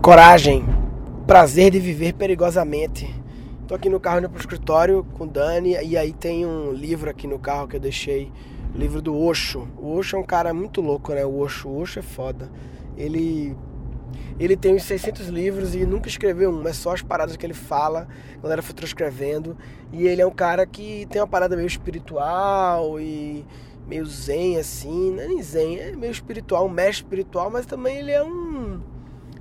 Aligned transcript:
Coragem, 0.00 0.64
prazer 1.26 1.72
de 1.72 1.80
viver 1.80 2.14
perigosamente. 2.14 3.12
Tô 3.66 3.74
aqui 3.74 3.88
no 3.88 3.98
carro 3.98 4.20
indo 4.20 4.30
pro 4.30 4.38
escritório 4.38 5.04
com 5.18 5.26
Dani 5.26 5.76
e 5.84 5.98
aí 5.98 6.12
tem 6.12 6.46
um 6.46 6.72
livro 6.72 7.10
aqui 7.10 7.26
no 7.26 7.36
carro 7.36 7.66
que 7.66 7.76
eu 7.76 7.80
deixei, 7.80 8.32
livro 8.76 9.02
do 9.02 9.14
Osho. 9.18 9.68
O 9.76 9.96
Osho 9.96 10.16
é 10.16 10.20
um 10.20 10.24
cara 10.24 10.54
muito 10.54 10.80
louco, 10.80 11.12
né? 11.12 11.26
O 11.26 11.40
Osho, 11.40 11.68
o 11.68 11.80
Osho 11.80 11.98
é 11.98 12.02
foda. 12.02 12.48
Ele 12.96 13.56
ele 14.38 14.56
tem 14.56 14.76
uns 14.76 14.84
600 14.84 15.26
livros 15.26 15.74
e 15.74 15.84
nunca 15.84 16.08
escreveu 16.08 16.48
um, 16.50 16.66
é 16.66 16.72
só 16.72 16.94
as 16.94 17.02
paradas 17.02 17.36
que 17.36 17.44
ele 17.44 17.52
fala, 17.52 18.06
a 18.38 18.40
galera 18.40 18.62
foi 18.62 18.74
transcrevendo. 18.76 19.58
E 19.92 20.06
ele 20.06 20.22
é 20.22 20.26
um 20.26 20.30
cara 20.30 20.64
que 20.64 21.06
tem 21.10 21.20
uma 21.20 21.26
parada 21.26 21.56
meio 21.56 21.66
espiritual 21.66 23.00
e 23.00 23.44
meio 23.86 24.06
zen 24.06 24.58
assim, 24.58 25.10
não 25.10 25.24
é 25.24 25.26
nem 25.26 25.42
zen, 25.42 25.76
é 25.76 25.96
meio 25.96 26.12
espiritual, 26.12 26.66
um 26.66 26.70
mestre 26.70 27.02
espiritual, 27.04 27.50
mas 27.50 27.66
também 27.66 27.98
ele 27.98 28.12
é 28.12 28.22
um 28.22 28.80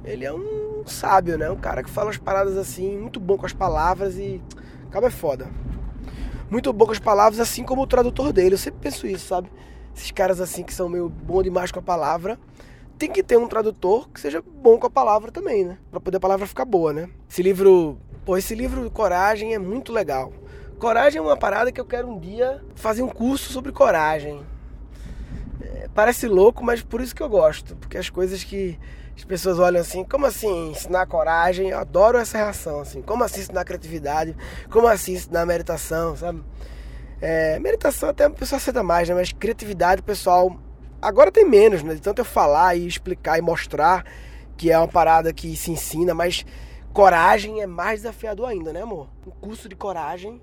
ele 0.08 0.26
é 0.26 0.34
um 0.34 0.84
sábio, 0.86 1.38
né? 1.38 1.50
Um 1.52 1.58
cara 1.58 1.84
que 1.84 1.90
fala 1.90 2.10
as 2.10 2.18
paradas 2.18 2.58
assim, 2.58 2.98
muito 2.98 3.20
bom 3.20 3.38
com 3.38 3.46
as 3.46 3.54
palavras 3.54 4.18
e 4.18 4.42
acaba 4.88 5.08
é 5.08 5.12
foda. 5.12 5.50
Muito 6.50 6.72
bom 6.72 6.86
com 6.86 6.94
as 6.94 7.00
palavras, 7.00 7.42
assim 7.42 7.64
como 7.64 7.82
o 7.82 7.88
tradutor 7.88 8.32
dele. 8.32 8.56
Eu 8.56 8.60
sempre 8.60 8.80
penso 8.82 9.06
isso, 9.06 9.28
sabe? 9.28 9.52
Esses 9.94 10.12
caras 10.12 10.40
assim 10.40 10.64
que 10.64 10.74
são 10.74 10.88
meio 10.88 11.10
bom 11.10 11.44
demais 11.44 11.72
com 11.72 11.80
a 11.80 11.84
palavra 11.84 12.40
tem 12.98 13.12
que 13.12 13.22
ter 13.22 13.38
um 13.38 13.48
tradutor 13.48 14.10
que 14.10 14.20
seja 14.20 14.42
bom 14.42 14.80
com 14.80 14.88
a 14.88 14.90
palavra 14.90 15.32
também, 15.32 15.64
né? 15.64 15.78
Pra 15.92 16.00
poder 16.00 16.18
a 16.18 16.20
palavra 16.20 16.48
ficar 16.48 16.66
boa, 16.66 16.92
né? 16.92 17.10
Esse 17.30 17.44
livro, 17.44 17.98
pô, 18.26 18.38
esse 18.38 18.56
livro 18.56 18.90
Coragem 18.90 19.54
é 19.54 19.60
muito 19.60 19.94
legal. 19.94 20.34
Coragem 20.80 21.20
é 21.20 21.22
uma 21.22 21.38
parada 21.38 21.72
que 21.72 21.80
eu 21.80 21.86
quero 21.86 22.08
um 22.08 22.20
dia 22.20 22.64
fazer 22.76 23.04
um 23.04 23.10
curso 23.10 23.52
sobre 23.52 23.72
coragem. 23.72 24.42
É, 25.62 25.88
parece 25.94 26.28
louco, 26.28 26.64
mas 26.64 26.82
por 26.82 27.02
isso 27.02 27.16
que 27.16 27.22
eu 27.22 27.30
gosto. 27.30 27.76
Porque 27.76 27.98
as 27.98 28.10
coisas 28.10 28.44
que 28.44 28.80
as 29.18 29.26
pessoas 29.26 29.60
olham 29.60 29.82
assim, 29.82 30.06
como 30.06 30.26
assim 30.26 30.72
ensinar 30.72 31.06
coragem? 31.08 31.72
Eu 31.72 31.80
adoro 31.80 32.18
essa 32.18 32.38
reação, 32.38 32.80
assim. 32.80 33.02
Como 33.02 33.24
assim 33.24 33.42
ensinar 33.42 33.66
criatividade? 33.66 34.34
Como 34.70 34.88
assim 34.88 35.14
ensinar 35.14 35.46
meditação, 35.46 36.16
sabe? 36.16 36.42
É, 37.20 37.60
meditação 37.60 38.10
até 38.10 38.26
a 38.26 38.30
pessoa 38.30 38.58
aceita 38.58 38.82
mais, 38.82 39.10
né? 39.10 39.16
Mas 39.16 39.34
criatividade, 39.34 40.02
pessoal 40.02 40.56
Agora 41.02 41.32
tem 41.32 41.46
menos, 41.46 41.84
né? 41.84 41.94
De 41.94 42.02
tanto 42.02 42.20
eu 42.22 42.26
falar 42.26 42.76
e 42.76 42.88
explicar 42.88 43.38
e 43.38 43.42
mostrar 43.42 44.04
que 44.58 44.72
é 44.72 44.78
uma 44.78 44.88
parada 44.88 45.32
que 45.32 45.56
se 45.56 45.70
ensina, 45.72 46.14
mas 46.14 46.44
coragem 46.92 47.62
é 47.62 47.68
mais 47.68 48.02
desafiador 48.02 48.50
ainda, 48.50 48.74
né, 48.74 48.82
amor? 48.82 49.08
O 49.26 49.32
curso 49.32 49.70
de 49.70 49.76
coragem. 49.76 50.42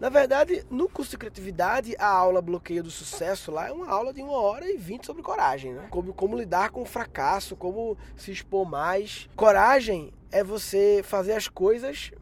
Na 0.00 0.08
verdade, 0.08 0.64
no 0.70 0.88
curso 0.88 1.10
de 1.10 1.18
criatividade, 1.18 1.94
a 1.98 2.06
aula 2.06 2.40
Bloqueio 2.40 2.82
do 2.82 2.90
Sucesso 2.90 3.52
lá 3.52 3.68
é 3.68 3.72
uma 3.72 3.86
aula 3.86 4.14
de 4.14 4.22
uma 4.22 4.32
hora 4.32 4.66
e 4.66 4.78
vinte 4.78 5.04
sobre 5.04 5.22
coragem, 5.22 5.74
né? 5.74 5.88
Como, 5.90 6.14
como 6.14 6.38
lidar 6.38 6.70
com 6.70 6.80
o 6.80 6.86
fracasso, 6.86 7.54
como 7.54 7.98
se 8.16 8.32
expor 8.32 8.66
mais. 8.66 9.28
Coragem 9.36 10.10
é 10.32 10.42
você 10.42 11.02
fazer 11.04 11.34
as 11.34 11.48
coisas 11.48 12.12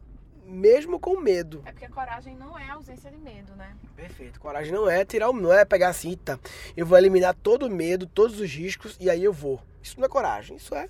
mesmo 0.45 0.99
com 0.99 1.17
medo. 1.21 1.61
É 1.65 1.71
porque 1.71 1.85
a 1.85 1.89
coragem 1.89 2.35
não 2.35 2.59
é 2.59 2.69
ausência 2.69 3.09
de 3.09 3.17
medo, 3.17 3.55
né? 3.55 3.73
Perfeito. 3.95 4.41
Coragem 4.41 4.73
não 4.73 4.89
é 4.89 5.05
tirar 5.05 5.29
o 5.29 5.33
não 5.33 5.53
é 5.53 5.63
pegar 5.63 5.87
assim, 5.87 6.17
tá? 6.17 6.37
Eu 6.75 6.85
vou 6.85 6.97
eliminar 6.97 7.33
todo 7.33 7.67
o 7.67 7.71
medo, 7.71 8.05
todos 8.07 8.41
os 8.41 8.51
riscos 8.51 8.97
e 8.99 9.09
aí 9.09 9.23
eu 9.23 9.31
vou. 9.31 9.61
Isso 9.81 9.97
não 9.97 10.05
é 10.05 10.09
coragem, 10.09 10.57
isso 10.57 10.75
é 10.75 10.89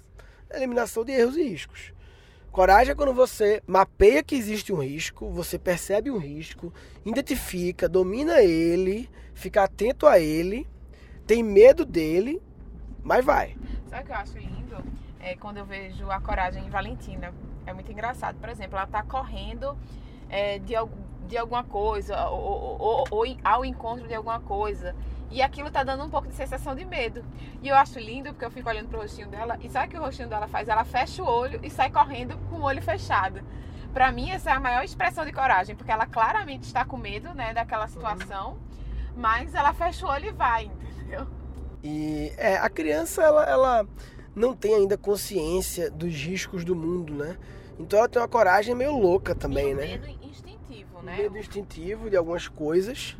eliminação 0.51 1.05
de 1.05 1.11
erros 1.11 1.37
e 1.37 1.43
riscos. 1.43 1.93
Coragem 2.51 2.91
é 2.91 2.95
quando 2.95 3.13
você 3.13 3.61
mapeia 3.67 4.23
que 4.23 4.35
existe 4.35 4.73
um 4.73 4.81
risco, 4.81 5.29
você 5.29 5.59
percebe 5.59 6.09
um 6.09 6.17
risco, 6.17 6.73
identifica, 7.05 7.87
domina 7.87 8.41
ele, 8.41 9.09
fica 9.33 9.63
atento 9.63 10.07
a 10.07 10.19
ele, 10.19 10.67
tem 11.27 11.43
medo 11.43 11.85
dele, 11.85 12.41
mas 13.03 13.23
vai. 13.23 13.55
Sabe 13.87 14.03
o 14.03 14.05
que 14.05 14.11
eu 14.11 14.15
acho 14.15 14.37
lindo? 14.37 14.83
É 15.19 15.35
quando 15.35 15.57
eu 15.57 15.65
vejo 15.65 16.09
a 16.09 16.19
coragem 16.19 16.65
em 16.65 16.69
Valentina 16.69 17.33
é 17.69 17.73
muito 17.73 17.91
engraçado. 17.91 18.37
Por 18.39 18.49
exemplo, 18.49 18.75
ela 18.75 18.85
está 18.85 19.03
correndo 19.03 19.77
é, 20.29 20.59
de, 20.59 20.73
de 21.27 21.37
alguma 21.37 21.63
coisa, 21.63 22.27
ou, 22.27 22.39
ou, 22.39 22.81
ou, 22.81 23.03
ou, 23.11 23.37
ao 23.43 23.63
encontro 23.63 24.07
de 24.07 24.13
alguma 24.13 24.39
coisa. 24.39 24.95
E 25.31 25.41
aquilo 25.41 25.69
tá 25.69 25.83
dando 25.83 26.03
um 26.03 26.09
pouco 26.09 26.27
de 26.27 26.33
sensação 26.33 26.75
de 26.75 26.83
medo. 26.83 27.23
E 27.61 27.67
eu 27.67 27.75
acho 27.75 27.99
lindo, 27.99 28.29
porque 28.29 28.45
eu 28.45 28.51
fico 28.51 28.67
olhando 28.67 28.87
pro 28.87 29.01
rostinho 29.01 29.27
dela, 29.27 29.57
e 29.61 29.69
sabe 29.69 29.87
o 29.87 29.89
que 29.91 29.97
o 29.97 30.01
rostinho 30.01 30.27
dela 30.27 30.47
faz? 30.47 30.67
Ela 30.67 30.83
fecha 30.83 31.23
o 31.23 31.27
olho 31.27 31.59
e 31.63 31.69
sai 31.69 31.91
correndo 31.91 32.37
com 32.49 32.57
o 32.57 32.63
olho 32.63 32.81
fechado. 32.81 33.41
Para 33.93 34.11
mim, 34.11 34.29
essa 34.29 34.51
é 34.51 34.53
a 34.53 34.59
maior 34.59 34.83
expressão 34.83 35.25
de 35.25 35.31
coragem, 35.31 35.75
porque 35.75 35.91
ela 35.91 36.05
claramente 36.05 36.63
está 36.63 36.85
com 36.85 36.97
medo, 36.97 37.33
né, 37.33 37.53
daquela 37.53 37.87
situação, 37.87 38.57
mas 39.15 39.55
ela 39.55 39.73
fecha 39.73 40.05
o 40.05 40.09
olho 40.09 40.27
e 40.27 40.31
vai, 40.31 40.65
entendeu? 40.65 41.27
E 41.83 42.31
é, 42.37 42.57
a 42.57 42.69
criança, 42.69 43.23
ela, 43.23 43.45
ela 43.45 43.87
não 44.35 44.55
tem 44.55 44.75
ainda 44.75 44.97
consciência 44.97 45.89
dos 45.89 46.13
riscos 46.13 46.63
do 46.63 46.75
mundo, 46.75 47.13
né? 47.13 47.37
Então 47.79 47.99
ela 47.99 48.09
tem 48.09 48.21
uma 48.21 48.27
coragem 48.27 48.75
meio 48.75 48.97
louca 48.97 49.33
também, 49.33 49.71
e 49.71 49.73
um 49.73 49.77
né? 49.77 49.85
Medo 49.87 50.07
instintivo, 50.23 51.01
né? 51.01 51.13
Um 51.13 51.17
medo 51.17 51.37
instintivo 51.37 52.09
de 52.09 52.15
algumas 52.15 52.47
coisas. 52.47 53.17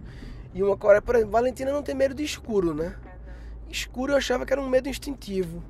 E 0.54 0.64
uma 0.64 0.78
coragem, 0.78 1.04
por 1.04 1.16
exemplo, 1.16 1.32
Valentina 1.32 1.72
não 1.72 1.84
tem 1.84 1.96
medo 1.96 2.16
de 2.16 2.24
escuro, 2.24 2.74
né? 2.74 2.96
Escuro 3.70 4.14
eu 4.14 4.18
achava 4.18 4.46
que 4.46 4.54
era 4.54 4.62
um 4.62 4.68
medo 4.68 4.90
instintivo. 4.90 5.64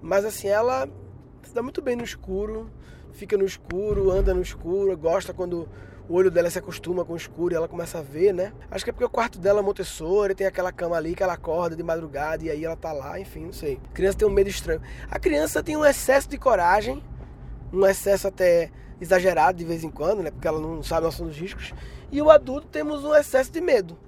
Mas 0.00 0.24
assim, 0.24 0.48
ela 0.48 0.88
se 1.42 1.54
dá 1.54 1.62
muito 1.62 1.82
bem 1.82 1.94
no 1.94 2.04
escuro, 2.04 2.70
fica 3.12 3.36
no 3.36 3.44
escuro, 3.44 4.10
anda 4.10 4.32
no 4.32 4.40
escuro, 4.40 4.96
gosta 4.96 5.34
quando 5.34 5.68
o 6.08 6.14
olho 6.14 6.30
dela 6.30 6.50
se 6.50 6.58
acostuma 6.58 7.04
com 7.04 7.12
o 7.12 7.16
escuro 7.16 7.54
e 7.54 7.56
ela 7.56 7.68
começa 7.68 7.98
a 7.98 8.02
ver, 8.02 8.32
né? 8.32 8.52
Acho 8.70 8.84
que 8.84 8.90
é 8.90 8.92
porque 8.92 9.04
o 9.04 9.10
quarto 9.10 9.38
dela 9.38 9.60
é 9.60 9.62
Montessori, 9.62 10.34
tem 10.34 10.46
aquela 10.46 10.72
cama 10.72 10.96
ali 10.96 11.14
que 11.14 11.22
ela 11.22 11.34
acorda 11.34 11.76
de 11.76 11.82
madrugada 11.82 12.44
e 12.44 12.50
aí 12.50 12.64
ela 12.64 12.76
tá 12.76 12.92
lá, 12.92 13.20
enfim, 13.20 13.46
não 13.46 13.52
sei. 13.52 13.78
A 13.90 13.94
criança 13.94 14.18
tem 14.18 14.26
um 14.26 14.32
medo 14.32 14.48
estranho. 14.48 14.80
A 15.10 15.18
criança 15.18 15.62
tem 15.62 15.76
um 15.76 15.84
excesso 15.84 16.28
de 16.28 16.38
coragem 16.38 17.02
um 17.72 17.86
excesso 17.86 18.28
até 18.28 18.70
exagerado 19.02 19.58
de 19.58 19.64
vez 19.64 19.82
em 19.82 19.90
quando, 19.90 20.22
né? 20.22 20.30
Porque 20.30 20.46
ela 20.46 20.60
não 20.60 20.82
sabe 20.82 21.06
noção 21.06 21.26
dos 21.26 21.36
riscos. 21.36 21.74
E 22.10 22.22
o 22.22 22.30
adulto 22.30 22.68
temos 22.68 23.04
um 23.04 23.14
excesso 23.14 23.50
de 23.50 23.60
medo. 23.60 23.98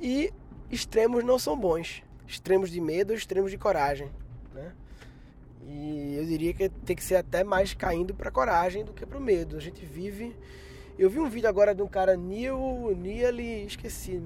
E 0.00 0.32
extremos 0.70 1.24
não 1.24 1.38
são 1.38 1.56
bons. 1.56 2.02
Extremos 2.26 2.70
de 2.70 2.80
medo, 2.80 3.14
extremos 3.14 3.50
de 3.50 3.56
coragem, 3.56 4.10
né? 4.52 4.72
E 5.66 6.16
eu 6.18 6.24
diria 6.26 6.52
que 6.52 6.68
tem 6.68 6.96
que 6.96 7.04
ser 7.04 7.16
até 7.16 7.44
mais 7.44 7.72
caindo 7.74 8.12
para 8.12 8.30
coragem 8.30 8.84
do 8.84 8.92
que 8.92 9.06
para 9.06 9.18
o 9.18 9.20
medo. 9.20 9.56
A 9.56 9.60
gente 9.60 9.84
vive. 9.86 10.36
Eu 10.98 11.08
vi 11.08 11.20
um 11.20 11.28
vídeo 11.28 11.48
agora 11.48 11.72
de 11.72 11.80
um 11.80 11.86
cara 11.86 12.16
Neil, 12.16 12.96
Neil, 12.96 13.66
esqueci, 13.66 14.20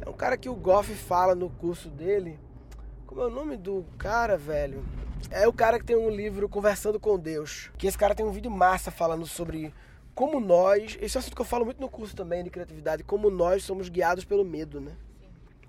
é 0.00 0.08
um 0.10 0.12
cara 0.12 0.36
que 0.36 0.48
o 0.48 0.54
Goff 0.54 0.92
fala 0.94 1.32
no 1.32 1.48
curso 1.48 1.88
dele. 1.88 2.40
Como 3.06 3.20
é 3.20 3.26
o 3.26 3.30
nome 3.30 3.56
do 3.56 3.84
cara, 3.96 4.36
velho? 4.36 4.82
É 5.30 5.46
o 5.48 5.52
cara 5.52 5.78
que 5.78 5.84
tem 5.84 5.96
um 5.96 6.10
livro 6.10 6.48
Conversando 6.48 7.00
com 7.00 7.18
Deus. 7.18 7.70
Que 7.78 7.86
esse 7.86 7.96
cara 7.96 8.14
tem 8.14 8.24
um 8.24 8.32
vídeo 8.32 8.50
massa 8.50 8.90
falando 8.90 9.26
sobre 9.26 9.72
como 10.14 10.40
nós. 10.40 10.96
Esse 11.00 11.16
é 11.16 11.18
um 11.18 11.20
assunto 11.20 11.34
que 11.34 11.40
eu 11.40 11.46
falo 11.46 11.64
muito 11.64 11.80
no 11.80 11.88
curso 11.88 12.14
também 12.14 12.44
de 12.44 12.50
criatividade. 12.50 13.02
Como 13.02 13.30
nós 13.30 13.64
somos 13.64 13.88
guiados 13.88 14.24
pelo 14.24 14.44
medo, 14.44 14.80
né? 14.80 14.92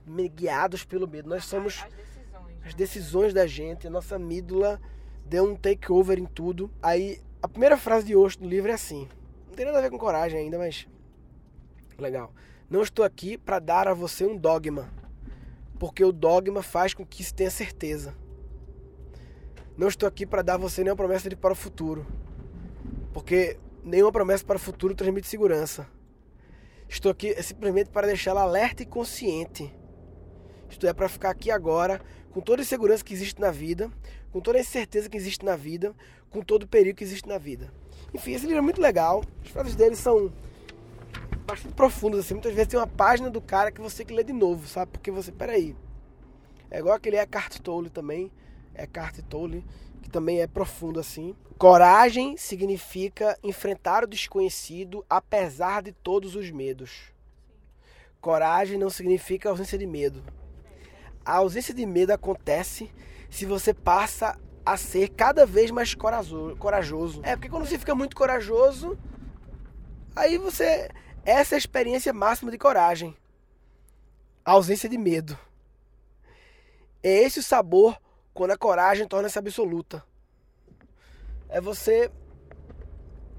Sim. 0.05 0.27
Guiados 0.27 0.83
pelo 0.83 1.07
medo. 1.07 1.29
Nós 1.29 1.45
somos. 1.45 1.81
As 1.83 1.91
decisões. 1.91 2.65
As 2.65 2.73
decisões 2.73 3.33
da 3.33 3.47
gente. 3.47 3.87
A 3.87 3.89
nossa 3.89 4.15
amígdala 4.15 4.81
deu 5.25 5.45
um 5.45 5.55
takeover 5.55 6.19
em 6.19 6.25
tudo. 6.25 6.69
Aí, 6.81 7.21
a 7.41 7.47
primeira 7.47 7.77
frase 7.77 8.05
de 8.05 8.15
hoje 8.15 8.37
do 8.37 8.47
livro 8.47 8.71
é 8.71 8.73
assim. 8.73 9.07
Não 9.47 9.55
tem 9.55 9.65
nada 9.65 9.77
a 9.77 9.81
ver 9.81 9.89
com 9.89 9.97
coragem 9.97 10.39
ainda, 10.39 10.57
mas. 10.57 10.87
Legal. 11.97 12.33
Não 12.69 12.81
estou 12.81 13.05
aqui 13.05 13.37
para 13.37 13.59
dar 13.59 13.87
a 13.87 13.93
você 13.93 14.25
um 14.25 14.37
dogma. 14.37 14.89
Porque 15.79 16.03
o 16.03 16.11
dogma 16.11 16.63
faz 16.63 16.93
com 16.93 17.05
que 17.05 17.23
se 17.23 17.33
tenha 17.33 17.51
certeza. 17.51 18.13
Não 19.75 19.88
estou 19.88 20.07
aqui 20.07 20.25
para 20.25 20.41
dar 20.41 20.56
a 20.56 20.57
você 20.57 20.84
nenhuma 20.84 20.95
promessa 20.95 21.29
de 21.29 21.35
para 21.35 21.53
o 21.53 21.56
futuro. 21.56 22.06
Porque 23.11 23.57
nenhuma 23.84 24.11
promessa 24.11 24.45
para 24.45 24.57
o 24.57 24.59
futuro 24.59 24.94
transmite 24.94 25.28
segurança. 25.28 25.88
Estou 26.88 27.11
aqui 27.11 27.41
simplesmente 27.41 27.89
para 27.89 28.06
deixá-la 28.06 28.41
alerta 28.41 28.83
e 28.83 28.85
consciente. 28.85 29.73
Isto 30.69 30.85
é 30.85 30.94
para 30.94 31.09
ficar 31.09 31.31
aqui 31.31 31.50
agora, 31.50 32.01
com 32.31 32.39
toda 32.39 32.62
a 32.62 32.66
segurança 32.66 33.03
que 33.03 33.13
existe 33.13 33.39
na 33.41 33.51
vida, 33.51 33.91
com 34.31 34.39
toda 34.39 34.57
a 34.57 34.62
incerteza 34.62 35.09
que 35.09 35.17
existe 35.17 35.44
na 35.44 35.56
vida, 35.56 35.95
com 36.30 36.42
todo 36.42 36.63
o 36.63 36.68
perigo 36.68 36.97
que 36.97 37.03
existe 37.03 37.27
na 37.27 37.38
vida. 37.38 37.71
Enfim, 38.13 38.33
esse 38.33 38.45
livro 38.45 38.59
é 38.59 38.62
muito 38.62 38.81
legal. 38.81 39.24
As 39.44 39.50
frases 39.50 39.75
dele 39.75 39.95
são 39.95 40.31
bastante 41.45 41.74
profundas, 41.74 42.21
assim. 42.21 42.36
Muitas 42.36 42.53
vezes 42.53 42.69
tem 42.69 42.80
uma 42.80 42.88
página 42.88 43.30
do 43.30 43.42
cara 43.42 43.71
que 43.71 43.81
você 43.81 43.97
tem 43.97 44.06
que 44.07 44.13
ler 44.13 44.24
de 44.24 44.33
novo, 44.33 44.68
sabe? 44.68 44.92
Porque 44.92 45.09
você, 45.12 45.31
peraí. 45.31 45.75
É 46.69 46.80
igual 46.80 46.95
aquele 46.95 47.18
Eckhart 47.18 47.59
Tolle 47.59 47.89
também. 47.89 48.31
Eckhart 48.75 49.19
Tolle, 49.29 49.65
que 50.01 50.09
também 50.09 50.41
é 50.41 50.47
profundo 50.47 50.99
assim. 50.99 51.35
Coragem 51.57 52.35
significa 52.37 53.37
enfrentar 53.43 54.03
o 54.03 54.07
desconhecido 54.07 55.05
apesar 55.09 55.81
de 55.81 55.91
todos 55.91 56.35
os 56.35 56.51
medos. 56.51 57.13
Coragem 58.19 58.77
não 58.77 58.89
significa 58.89 59.49
ausência 59.49 59.77
de 59.77 59.85
medo. 59.85 60.23
A 61.25 61.37
ausência 61.37 61.73
de 61.73 61.85
medo 61.85 62.11
acontece 62.11 62.91
se 63.29 63.45
você 63.45 63.73
passa 63.73 64.39
a 64.65 64.77
ser 64.77 65.09
cada 65.09 65.45
vez 65.45 65.71
mais 65.71 65.93
corajoso. 65.93 67.21
É 67.23 67.35
porque 67.35 67.49
quando 67.49 67.65
você 67.65 67.77
fica 67.77 67.95
muito 67.95 68.15
corajoso, 68.15 68.97
aí 70.15 70.37
você 70.37 70.89
essa 71.25 71.55
é 71.55 71.57
a 71.57 71.59
experiência 71.59 72.11
máxima 72.11 72.51
de 72.51 72.57
coragem. 72.57 73.15
A 74.43 74.51
ausência 74.51 74.89
de 74.89 74.97
medo. 74.97 75.37
É 77.01 77.23
esse 77.23 77.39
o 77.39 77.43
sabor 77.43 77.97
quando 78.33 78.51
a 78.51 78.57
coragem 78.57 79.07
torna-se 79.07 79.38
absoluta. 79.38 80.03
é 81.50 81.62
você 81.62 82.09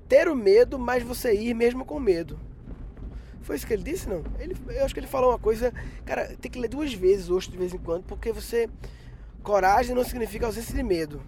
ter 0.09 0.29
o 0.29 0.37
medo, 0.37 0.79
mas 0.79 1.03
você 1.03 1.35
ir 1.35 1.55
mesmo 1.55 1.85
com 1.85 1.99
medo. 1.99 2.39
Foi 3.43 3.57
isso 3.57 3.67
que 3.67 3.75
ele 3.75 3.83
disse, 3.83 4.09
não? 4.09 4.25
Ele, 4.39 4.57
eu 4.69 4.85
acho 4.85 4.95
que 4.95 5.01
ele 5.01 5.07
falou 5.07 5.31
uma 5.31 5.39
coisa. 5.39 5.73
Cara, 6.05 6.35
tem 6.37 6.51
que 6.51 6.59
ler 6.59 6.69
duas 6.69 6.95
vezes 6.95 7.29
hoje 7.29 7.51
de 7.51 7.59
vez 7.59 7.75
em 7.75 7.79
quando, 7.79 8.05
porque 8.05 8.33
você. 8.33 8.69
Coragem 9.43 9.95
não 9.95 10.03
significa 10.05 10.47
ausência 10.47 10.75
de 10.75 10.83
medo. 10.83 11.23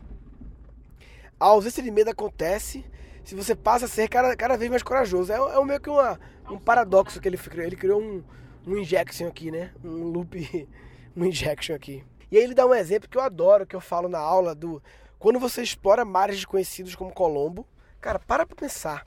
A 1.39 1.47
ausência 1.47 1.83
de 1.83 1.91
medo 1.91 2.09
acontece 2.09 2.83
se 3.23 3.35
você 3.35 3.55
passa 3.55 3.85
a 3.85 3.89
ser 3.89 4.09
cada, 4.09 4.35
cada 4.35 4.57
vez 4.57 4.71
mais 4.71 4.83
corajoso. 4.83 5.31
É, 5.31 5.37
é 5.37 5.65
meio 5.65 5.81
que 5.81 5.91
uma, 5.91 6.19
um 6.49 6.59
paradoxo 6.59 7.21
que 7.21 7.29
ele 7.29 7.37
criou. 7.37 7.67
Ele 7.67 7.77
criou 7.77 8.01
um, 8.01 8.25
um 8.67 8.79
injection 8.79 9.29
aqui, 9.29 9.51
né? 9.51 9.73
Um 9.85 10.05
loop, 10.05 10.67
um 11.15 11.25
injection 11.27 11.77
aqui. 11.77 12.03
E 12.31 12.37
aí 12.37 12.45
ele 12.45 12.55
dá 12.55 12.67
um 12.67 12.75
exemplo 12.75 13.09
que 13.09 13.17
eu 13.17 13.23
adoro, 13.23 13.67
que 13.67 13.77
eu 13.77 13.81
falo 13.81 14.09
na 14.09 14.19
aula 14.19 14.55
do 14.55 14.83
quando 15.19 15.41
você 15.41 15.63
explora 15.63 16.05
mares 16.05 16.37
desconhecidos 16.37 16.95
como 16.95 17.13
Colombo, 17.13 17.67
cara, 18.01 18.19
para 18.19 18.45
pra 18.45 18.55
pensar. 18.55 19.07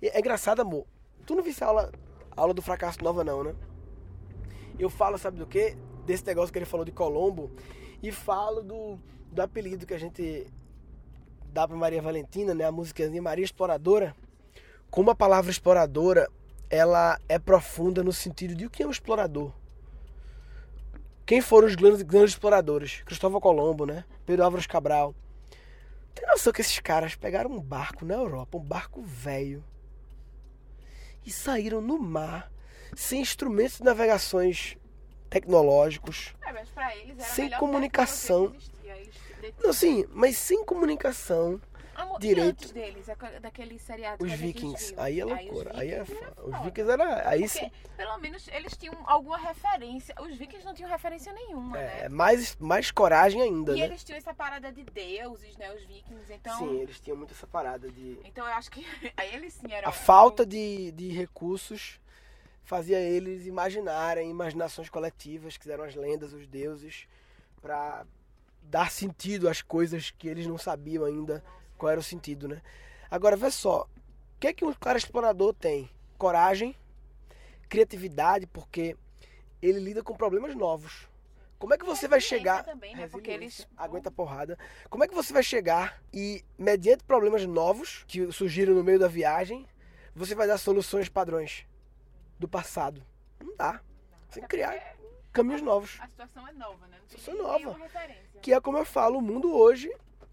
É, 0.00 0.18
engraçado, 0.18 0.60
amor. 0.60 0.86
Tu 1.26 1.34
não 1.34 1.42
viste 1.42 1.62
a 1.62 1.66
aula, 1.66 1.92
a 2.30 2.40
aula 2.40 2.54
do 2.54 2.62
fracasso 2.62 3.02
nova 3.02 3.24
não, 3.24 3.42
né? 3.42 3.54
Eu 4.78 4.88
falo, 4.88 5.18
sabe 5.18 5.38
do 5.38 5.46
que? 5.46 5.76
Desse 6.06 6.24
negócio 6.26 6.52
que 6.52 6.58
ele 6.58 6.66
falou 6.66 6.84
de 6.84 6.92
Colombo 6.92 7.50
e 8.02 8.10
falo 8.10 8.62
do, 8.62 8.98
do 9.30 9.42
apelido 9.42 9.86
que 9.86 9.94
a 9.94 9.98
gente 9.98 10.46
dá 11.52 11.66
para 11.68 11.76
Maria 11.76 12.02
Valentina, 12.02 12.54
né? 12.54 12.64
A 12.64 12.70
de 12.70 13.20
Maria 13.20 13.44
Exploradora. 13.44 14.14
Como 14.90 15.10
a 15.10 15.14
palavra 15.14 15.50
exploradora, 15.50 16.28
ela 16.68 17.18
é 17.28 17.38
profunda 17.38 18.02
no 18.02 18.12
sentido 18.12 18.54
de 18.54 18.66
o 18.66 18.70
que 18.70 18.82
é 18.82 18.86
um 18.86 18.90
explorador. 18.90 19.52
Quem 21.32 21.40
foram 21.40 21.66
os 21.66 21.74
grandes, 21.74 22.02
grandes 22.02 22.32
exploradores? 22.32 23.00
Cristóvão 23.06 23.40
Colombo, 23.40 23.86
né? 23.86 24.04
Pedro 24.26 24.44
Álvares 24.44 24.66
Cabral. 24.66 25.14
Tem 26.14 26.28
noção 26.28 26.52
que 26.52 26.60
esses 26.60 26.78
caras 26.78 27.14
pegaram 27.14 27.50
um 27.50 27.58
barco 27.58 28.04
na 28.04 28.12
Europa, 28.12 28.58
um 28.58 28.62
barco 28.62 29.00
velho, 29.00 29.64
e 31.24 31.30
saíram 31.30 31.80
no 31.80 31.98
mar 31.98 32.52
sem 32.94 33.22
instrumentos 33.22 33.78
de 33.78 33.84
navegações 33.84 34.76
tecnológicos, 35.30 36.34
é, 36.44 37.14
sem 37.18 37.48
comunicação. 37.52 38.54
Não, 39.64 39.72
sim, 39.72 40.04
mas 40.10 40.36
sem 40.36 40.62
comunicação 40.66 41.58
Amor, 41.94 42.18
direito. 42.20 42.72
deles, 42.72 43.06
daquele 43.40 43.78
seriado 43.78 44.24
os 44.24 44.32
vikings, 44.32 44.94
aí 44.96 45.20
é 45.20 45.24
loucura. 45.24 45.72
Aí, 45.74 46.00
os 46.00 46.08
vikings, 46.08 46.24
aí 46.24 46.52
é, 46.52 46.56
os 46.56 46.64
vikings 46.64 46.90
era 46.90 47.28
aí 47.28 47.48
Porque, 47.48 47.72
pelo 47.96 48.18
menos 48.18 48.48
eles 48.48 48.76
tinham 48.76 48.96
alguma 49.04 49.38
referência. 49.38 50.14
Os 50.20 50.36
vikings 50.36 50.64
não 50.64 50.74
tinham 50.74 50.90
referência 50.90 51.32
nenhuma, 51.32 51.78
é, 51.78 52.02
né? 52.02 52.08
Mais 52.08 52.56
mais 52.56 52.90
coragem 52.90 53.42
ainda, 53.42 53.76
e 53.76 53.80
né? 53.80 53.86
eles 53.86 54.04
tinham 54.04 54.18
essa 54.18 54.34
parada 54.34 54.72
de 54.72 54.84
deuses, 54.84 55.56
né, 55.56 55.72
os 55.72 55.82
vikings, 55.84 56.32
então 56.32 56.58
Sim, 56.58 56.80
eles 56.80 57.00
tinham 57.00 57.16
muito 57.16 57.32
essa 57.32 57.46
parada 57.46 57.90
de 57.90 58.18
Então 58.24 58.46
eu 58.46 58.52
acho 58.52 58.70
que 58.70 58.86
aí 59.16 59.34
eles 59.34 59.54
sim 59.54 59.70
eram 59.70 59.88
A 59.88 59.92
falta 59.92 60.46
de, 60.46 60.92
de 60.92 61.08
recursos 61.08 62.00
fazia 62.64 62.98
eles 62.98 63.46
imaginarem 63.46 64.30
imaginações 64.30 64.88
coletivas, 64.88 65.56
que 65.56 65.70
eram 65.70 65.84
as 65.84 65.94
lendas, 65.94 66.32
os 66.32 66.46
deuses, 66.46 67.06
para 67.60 68.06
dar 68.62 68.90
sentido 68.90 69.48
às 69.48 69.60
coisas 69.60 70.10
que 70.10 70.28
eles 70.28 70.46
não 70.46 70.56
sabiam 70.56 71.04
ainda 71.04 71.42
qual 71.82 71.90
era 71.90 71.98
o 71.98 72.04
sentido, 72.04 72.46
né? 72.46 72.62
Agora, 73.10 73.36
vê 73.36 73.50
só, 73.50 73.88
o 74.36 74.38
que 74.38 74.46
é 74.46 74.52
que 74.52 74.64
um 74.64 74.72
cara 74.72 74.96
explorador 74.96 75.52
tem? 75.52 75.90
Coragem, 76.16 76.76
criatividade, 77.68 78.46
porque 78.46 78.96
ele 79.60 79.80
lida 79.80 80.00
com 80.00 80.14
problemas 80.14 80.54
novos. 80.54 81.08
Como 81.58 81.74
é 81.74 81.78
que 81.78 81.84
você 81.84 82.06
vai 82.06 82.20
chegar. 82.20 82.64
Também, 82.64 82.94
né? 82.94 83.08
Porque 83.08 83.32
eles 83.32 83.66
aguenta 83.76 84.12
porrada. 84.12 84.56
Como 84.88 85.02
é 85.02 85.08
que 85.08 85.14
você 85.14 85.32
vai 85.32 85.42
chegar 85.42 86.00
e, 86.14 86.44
mediante 86.56 87.02
problemas 87.02 87.44
novos 87.46 88.04
que 88.06 88.30
surgiram 88.30 88.74
no 88.74 88.84
meio 88.84 89.00
da 89.00 89.08
viagem, 89.08 89.66
você 90.14 90.36
vai 90.36 90.46
dar 90.46 90.58
soluções 90.58 91.08
padrões 91.08 91.66
do 92.38 92.46
passado? 92.46 93.04
Não 93.42 93.56
dá. 93.56 93.80
Você 94.28 94.34
tem 94.34 94.42
que 94.44 94.48
criar 94.48 94.96
caminhos 95.32 95.62
novos. 95.62 95.98
A 96.00 96.06
situação 96.06 96.46
é 96.46 96.52
nova, 96.52 96.86
né? 96.86 96.96
Não 97.00 97.08
situação 97.08 97.42
nova. 97.42 97.76
Que 98.40 98.52
é 98.52 98.60
como 98.60 98.78
eu 98.78 98.84
falo, 98.84 99.18
o 99.18 99.22
mundo 99.22 99.52
hoje 99.52 99.92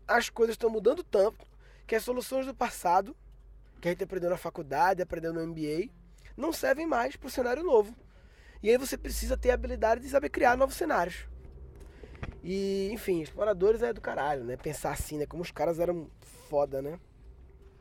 as 0.09 0.29
coisas 0.29 0.55
estão 0.55 0.69
mudando 0.69 1.03
tanto 1.03 1.45
que 1.85 1.95
as 1.95 2.03
soluções 2.03 2.45
do 2.45 2.53
passado, 2.53 3.15
que 3.79 3.87
a 3.87 3.91
gente 3.91 4.03
aprendeu 4.03 4.29
na 4.29 4.37
faculdade, 4.37 5.01
aprendeu 5.01 5.31
no 5.31 5.45
MBA, 5.45 5.89
não 6.35 6.51
servem 6.51 6.87
mais 6.87 7.15
para 7.15 7.27
o 7.27 7.31
cenário 7.31 7.63
novo. 7.63 7.95
E 8.61 8.69
aí 8.69 8.77
você 8.77 8.97
precisa 8.97 9.37
ter 9.37 9.51
a 9.51 9.53
habilidade 9.53 10.01
de 10.01 10.09
saber 10.09 10.29
criar 10.29 10.57
novos 10.57 10.75
cenários. 10.75 11.27
E, 12.43 12.89
enfim, 12.91 13.21
exploradores 13.21 13.81
é 13.81 13.93
do 13.93 14.01
caralho, 14.01 14.43
né? 14.43 14.57
Pensar 14.57 14.91
assim, 14.91 15.17
né? 15.17 15.25
Como 15.25 15.43
os 15.43 15.51
caras 15.51 15.79
eram 15.79 16.09
foda, 16.49 16.81
né? 16.81 16.99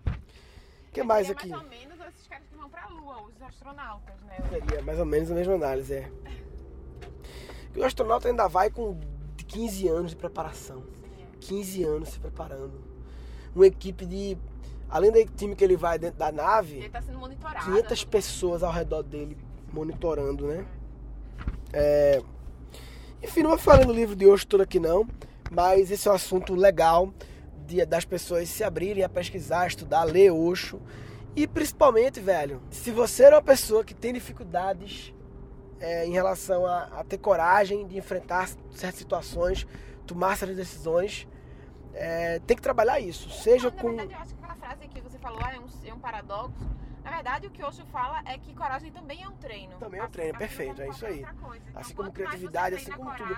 O 0.06 0.92
que 0.92 1.02
mais 1.02 1.30
aqui? 1.30 1.48
mais 1.48 1.62
ou 1.62 1.68
menos 1.68 2.00
esses 2.08 2.26
caras 2.28 2.46
que 2.46 2.56
vão 2.56 2.68
pra 2.68 2.86
Lua, 2.88 3.22
os 3.22 3.42
astronautas, 3.42 4.20
né? 4.22 4.36
Seria 4.50 4.82
mais 4.82 4.98
ou 4.98 5.06
menos 5.06 5.30
a 5.30 5.34
mesma 5.34 5.54
análise, 5.54 5.94
é. 5.94 6.10
E 7.74 7.80
o 7.80 7.84
astronauta 7.84 8.28
ainda 8.28 8.48
vai 8.48 8.70
com 8.70 8.98
15 9.46 9.88
anos 9.88 10.10
de 10.10 10.16
preparação. 10.16 10.97
15 11.48 11.82
anos 11.84 12.08
se 12.10 12.20
preparando. 12.20 12.74
Uma 13.54 13.66
equipe 13.66 14.04
de. 14.04 14.36
Além 14.88 15.10
do 15.10 15.24
time 15.32 15.56
que 15.56 15.64
ele 15.64 15.76
vai 15.76 15.98
dentro 15.98 16.18
da 16.18 16.30
nave, 16.30 16.76
ele 16.76 16.88
tá 16.88 17.02
sendo 17.02 17.18
monitorado. 17.18 17.64
500 17.64 18.04
né? 18.04 18.10
pessoas 18.10 18.62
ao 18.62 18.72
redor 18.72 19.02
dele 19.02 19.36
monitorando, 19.72 20.46
né? 20.46 20.66
É... 21.72 22.22
Enfim, 23.22 23.42
não 23.42 23.50
vou 23.50 23.58
falar 23.58 23.84
no 23.84 23.92
livro 23.92 24.14
de 24.14 24.26
hoje 24.26 24.46
todo 24.46 24.62
aqui 24.62 24.78
não, 24.78 25.06
mas 25.50 25.90
esse 25.90 26.06
é 26.06 26.10
um 26.10 26.14
assunto 26.14 26.54
legal 26.54 27.12
de, 27.66 27.84
das 27.84 28.04
pessoas 28.04 28.48
se 28.48 28.62
abrirem 28.62 29.02
a 29.02 29.08
pesquisar, 29.08 29.66
estudar, 29.66 30.04
ler 30.04 30.30
Osho. 30.30 30.80
E 31.34 31.46
principalmente, 31.46 32.20
velho, 32.20 32.62
se 32.70 32.90
você 32.90 33.24
é 33.24 33.30
uma 33.30 33.42
pessoa 33.42 33.84
que 33.84 33.94
tem 33.94 34.12
dificuldades 34.12 35.12
é, 35.80 36.06
em 36.06 36.12
relação 36.12 36.64
a, 36.64 36.84
a, 36.84 37.04
ter 37.04 37.18
coragem 37.18 37.86
de 37.86 37.98
enfrentar 37.98 38.48
certas 38.70 38.98
situações, 38.98 39.66
tomar 40.06 40.36
certas 40.36 40.56
decisões, 40.56 41.28
é, 41.94 42.38
tem 42.40 42.56
que 42.56 42.62
trabalhar 42.62 43.00
isso. 43.00 43.30
Seja 43.30 43.70
Não, 43.70 43.76
com. 43.76 43.92
Na 43.92 44.04
verdade, 44.04 44.12
eu 44.12 44.18
acho 44.18 44.34
que 44.34 44.44
aquela 44.44 44.56
frase 44.56 44.88
que 44.88 45.00
você 45.00 45.18
falou 45.18 45.40
é 45.40 45.58
um, 45.58 45.66
é 45.86 45.94
um 45.94 45.98
paradoxo. 45.98 46.78
Na 47.04 47.10
verdade, 47.10 47.46
o 47.46 47.50
que 47.50 47.64
Osho 47.64 47.86
fala 47.86 48.20
é 48.26 48.36
que 48.36 48.54
coragem 48.54 48.92
também 48.92 49.22
é 49.22 49.28
um 49.28 49.36
treino. 49.36 49.78
Também 49.78 50.00
é 50.00 50.04
um 50.04 50.10
treino, 50.10 50.30
assim, 50.32 50.38
perfeito, 50.38 50.82
é 50.82 50.88
isso 50.88 51.06
aí. 51.06 51.20
Então, 51.20 51.52
assim 51.74 51.94
como 51.94 52.12
criatividade, 52.12 52.76
assim 52.76 52.92
como 52.92 53.14
tudo. 53.16 53.34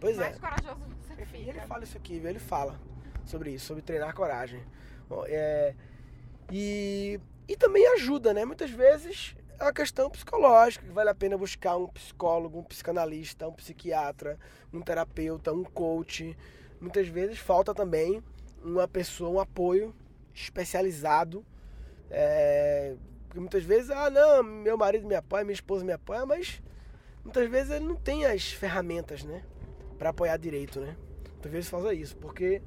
Pois 0.00 0.16
mais 0.16 0.36
é. 0.36 0.40
corajoso 0.40 0.80
você 1.02 1.26
fica. 1.26 1.50
ele 1.50 1.60
fala 1.60 1.84
isso 1.84 1.96
aqui, 1.98 2.14
ele 2.14 2.38
fala 2.38 2.80
sobre 3.26 3.50
isso, 3.50 3.66
sobre 3.66 3.82
treinar 3.82 4.14
coragem. 4.14 4.64
Bom, 5.06 5.24
é, 5.26 5.74
e, 6.50 7.20
e 7.46 7.56
também 7.56 7.86
ajuda, 7.94 8.32
né? 8.32 8.44
Muitas 8.44 8.70
vezes 8.70 9.34
é 9.58 9.64
uma 9.64 9.72
questão 9.72 10.08
psicológica, 10.08 10.86
que 10.86 10.92
vale 10.92 11.10
a 11.10 11.14
pena 11.14 11.36
buscar 11.36 11.76
um 11.76 11.86
psicólogo, 11.88 12.58
um 12.58 12.64
psicanalista, 12.64 13.46
um 13.46 13.52
psiquiatra, 13.52 14.38
um 14.72 14.80
terapeuta, 14.80 15.52
um 15.52 15.64
coach. 15.64 16.34
Muitas 16.80 17.06
vezes 17.08 17.38
falta 17.38 17.74
também 17.74 18.22
uma 18.62 18.88
pessoa, 18.88 19.30
um 19.30 19.40
apoio 19.40 19.94
especializado. 20.34 21.44
É, 22.10 22.96
porque 23.26 23.38
muitas 23.38 23.62
vezes, 23.62 23.90
ah 23.90 24.10
não, 24.10 24.42
meu 24.42 24.76
marido 24.76 25.06
me 25.06 25.14
apoia, 25.14 25.44
minha 25.44 25.54
esposa 25.54 25.84
me 25.84 25.92
apoia, 25.92 26.26
mas 26.26 26.60
muitas 27.22 27.48
vezes 27.48 27.70
ele 27.70 27.84
não 27.84 27.94
tem 27.94 28.26
as 28.26 28.52
ferramentas, 28.52 29.22
né? 29.22 29.44
Pra 29.98 30.10
apoiar 30.10 30.36
direito, 30.36 30.80
né? 30.80 30.96
Muitas 31.32 31.52
vezes 31.52 31.70
faz 31.70 31.98
isso, 31.98 32.16
porque 32.16 32.60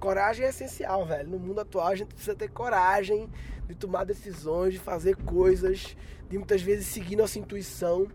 coragem 0.00 0.46
é 0.46 0.48
essencial, 0.48 1.04
velho. 1.04 1.28
No 1.28 1.38
mundo 1.38 1.60
atual 1.60 1.88
a 1.88 1.94
gente 1.94 2.14
precisa 2.14 2.34
ter 2.34 2.48
coragem 2.48 3.28
de 3.66 3.74
tomar 3.74 4.04
decisões, 4.04 4.72
de 4.72 4.78
fazer 4.78 5.16
coisas, 5.16 5.96
de 6.28 6.38
muitas 6.38 6.62
vezes 6.62 6.86
seguir 6.86 7.16
nossa 7.16 7.38
intuição. 7.38 8.08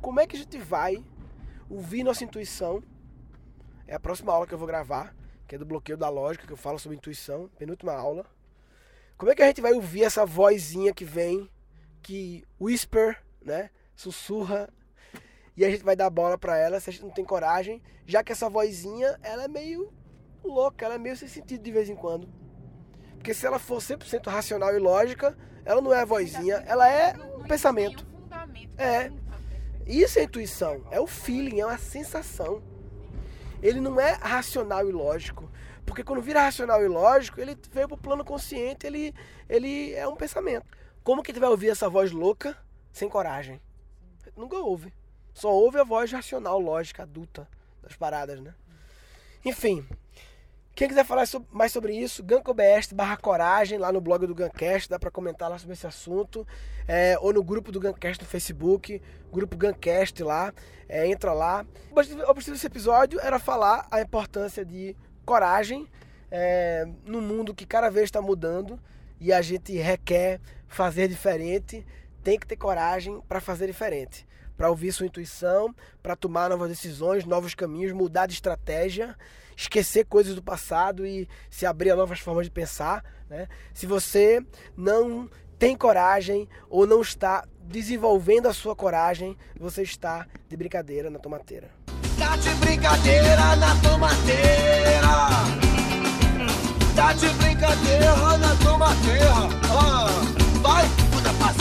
Como 0.00 0.18
é 0.18 0.26
que 0.26 0.36
a 0.36 0.38
gente 0.38 0.56
vai 0.58 1.04
ouvir 1.68 2.02
nossa 2.04 2.24
intuição? 2.24 2.82
É 3.92 3.96
a 3.96 4.00
próxima 4.00 4.32
aula 4.32 4.46
que 4.46 4.54
eu 4.54 4.58
vou 4.58 4.66
gravar, 4.66 5.14
que 5.46 5.54
é 5.54 5.58
do 5.58 5.66
bloqueio 5.66 5.98
da 5.98 6.08
lógica, 6.08 6.46
que 6.46 6.52
eu 6.54 6.56
falo 6.56 6.78
sobre 6.78 6.96
intuição, 6.96 7.50
penúltima 7.58 7.92
aula. 7.92 8.24
Como 9.18 9.30
é 9.30 9.34
que 9.34 9.42
a 9.42 9.46
gente 9.46 9.60
vai 9.60 9.74
ouvir 9.74 10.02
essa 10.04 10.24
vozinha 10.24 10.94
que 10.94 11.04
vem, 11.04 11.46
que 12.00 12.42
whisper, 12.58 13.22
né? 13.44 13.68
Sussurra 13.94 14.70
e 15.54 15.62
a 15.62 15.70
gente 15.70 15.84
vai 15.84 15.94
dar 15.94 16.08
bola 16.08 16.38
para 16.38 16.56
ela 16.56 16.80
se 16.80 16.88
a 16.88 16.92
gente 16.94 17.02
não 17.02 17.10
tem 17.10 17.22
coragem, 17.22 17.82
já 18.06 18.24
que 18.24 18.32
essa 18.32 18.48
vozinha, 18.48 19.18
ela 19.22 19.44
é 19.44 19.48
meio 19.48 19.92
louca, 20.42 20.86
ela 20.86 20.94
é 20.94 20.98
meio 20.98 21.14
sem 21.14 21.28
sentido 21.28 21.62
de 21.62 21.70
vez 21.70 21.90
em 21.90 21.94
quando. 21.94 22.26
Porque 23.16 23.34
se 23.34 23.46
ela 23.46 23.58
for 23.58 23.76
100% 23.76 24.26
racional 24.30 24.74
e 24.74 24.78
lógica, 24.78 25.36
ela 25.66 25.82
não 25.82 25.92
é 25.92 26.00
a 26.00 26.06
vozinha, 26.06 26.64
ela 26.66 26.90
é 26.90 27.12
um 27.36 27.42
pensamento. 27.42 28.06
É. 28.78 29.12
Isso 29.86 30.18
é 30.18 30.22
intuição, 30.22 30.82
é 30.90 30.98
o 30.98 31.06
feeling, 31.06 31.60
é 31.60 31.66
uma 31.66 31.76
sensação. 31.76 32.71
Ele 33.62 33.80
não 33.80 34.00
é 34.00 34.12
racional 34.14 34.88
e 34.88 34.92
lógico. 34.92 35.50
Porque 35.86 36.02
quando 36.02 36.20
vira 36.22 36.42
racional 36.42 36.82
e 36.82 36.88
lógico, 36.88 37.40
ele 37.40 37.56
veio 37.70 37.88
pro 37.88 37.96
plano 37.96 38.24
consciente, 38.24 38.86
ele, 38.86 39.14
ele 39.48 39.92
é 39.92 40.06
um 40.06 40.16
pensamento. 40.16 40.66
Como 41.02 41.22
que 41.22 41.32
tu 41.32 41.40
vai 41.40 41.48
ouvir 41.48 41.70
essa 41.70 41.88
voz 41.88 42.12
louca 42.12 42.56
sem 42.92 43.08
coragem? 43.08 43.60
Nunca 44.36 44.56
ouve. 44.56 44.92
Só 45.34 45.52
ouve 45.52 45.78
a 45.78 45.84
voz 45.84 46.12
racional, 46.12 46.58
lógica, 46.58 47.02
adulta 47.02 47.48
das 47.82 47.96
paradas, 47.96 48.40
né? 48.40 48.54
Enfim, 49.44 49.86
Quem 50.74 50.88
quiser 50.88 51.04
falar 51.04 51.24
mais 51.50 51.70
sobre 51.70 51.94
isso, 51.94 52.22
GancOBS 52.22 52.92
barra 52.94 53.16
coragem, 53.18 53.78
lá 53.78 53.92
no 53.92 54.00
blog 54.00 54.26
do 54.26 54.34
Gancast, 54.34 54.88
dá 54.88 54.98
para 54.98 55.10
comentar 55.10 55.50
lá 55.50 55.58
sobre 55.58 55.74
esse 55.74 55.86
assunto. 55.86 56.46
É, 56.88 57.14
ou 57.20 57.30
no 57.30 57.42
grupo 57.44 57.70
do 57.70 57.78
Gancast 57.78 58.22
no 58.22 58.26
Facebook, 58.26 59.00
grupo 59.30 59.54
Gancast 59.54 60.22
lá, 60.22 60.52
é, 60.88 61.06
entra 61.06 61.34
lá. 61.34 61.66
O 61.90 62.00
objetivo 62.30 62.56
desse 62.56 62.66
episódio 62.66 63.20
era 63.20 63.38
falar 63.38 63.86
a 63.90 64.00
importância 64.00 64.64
de 64.64 64.96
coragem 65.26 65.86
é, 66.30 66.88
no 67.04 67.20
mundo 67.20 67.54
que 67.54 67.66
cada 67.66 67.90
vez 67.90 68.04
está 68.04 68.22
mudando 68.22 68.80
e 69.20 69.30
a 69.30 69.42
gente 69.42 69.76
requer 69.76 70.40
fazer 70.66 71.06
diferente, 71.06 71.86
tem 72.24 72.38
que 72.38 72.46
ter 72.46 72.56
coragem 72.56 73.20
para 73.28 73.40
fazer 73.42 73.66
diferente 73.66 74.26
para 74.56 74.70
ouvir 74.70 74.92
sua 74.92 75.06
intuição, 75.06 75.74
para 76.02 76.14
tomar 76.14 76.50
novas 76.50 76.68
decisões, 76.68 77.24
novos 77.24 77.54
caminhos, 77.54 77.90
mudar 77.90 78.26
de 78.26 78.34
estratégia, 78.34 79.16
esquecer 79.56 80.04
coisas 80.04 80.34
do 80.34 80.42
passado 80.42 81.06
e 81.06 81.28
se 81.50 81.66
abrir 81.66 81.90
a 81.90 81.96
novas 81.96 82.20
formas 82.20 82.46
de 82.46 82.50
pensar. 82.50 83.04
Né? 83.28 83.48
Se 83.74 83.86
você 83.86 84.44
não 84.76 85.28
tem 85.58 85.76
coragem 85.76 86.48
ou 86.68 86.86
não 86.86 87.00
está 87.00 87.44
desenvolvendo 87.62 88.48
a 88.48 88.52
sua 88.52 88.74
coragem, 88.74 89.36
você 89.58 89.82
está 89.82 90.26
de 90.48 90.56
brincadeira 90.56 91.08
na 91.10 91.18
tomateira. 91.18 91.70
Tá 92.18 92.36
de 92.36 92.50
brincadeira 92.56 93.56
na 93.56 93.74
tomateira. 93.76 95.08
Tá 96.94 97.12
de 97.14 97.28
brincadeira 97.28 98.38
na 98.38 98.56
tomateira. 98.56 99.32
Ah, 99.70 100.06
vai, 100.60 100.84
muda 101.12 101.32
pra 101.34 101.52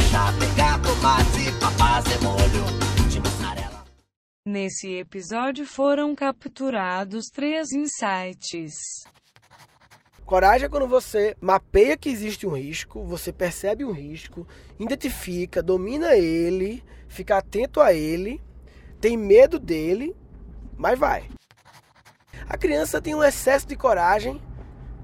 papaz 1.62 2.06
e 2.08 2.24
molho. 2.24 2.91
Nesse 4.44 4.96
episódio 4.96 5.68
foram 5.68 6.16
capturados 6.16 7.28
três 7.28 7.72
insights. 7.74 8.74
Coragem 10.26 10.66
é 10.66 10.70
quando 10.70 10.88
você 10.88 11.38
mapeia 11.40 11.96
que 11.96 12.10
existe 12.10 12.48
um 12.48 12.58
risco, 12.58 13.04
você 13.04 13.32
percebe 13.32 13.86
um 13.86 13.92
risco, 13.92 14.48
identifica, 14.80 15.62
domina 15.62 16.16
ele, 16.16 16.84
fica 17.08 17.38
atento 17.38 17.80
a 17.80 17.94
ele, 17.94 18.42
tem 19.00 19.16
medo 19.16 19.60
dele, 19.60 20.16
mas 20.76 20.98
vai. 20.98 21.30
A 22.50 22.58
criança 22.58 23.00
tem 23.00 23.14
um 23.14 23.24
excesso 23.24 23.68
de 23.68 23.76
coragem, 23.76 24.42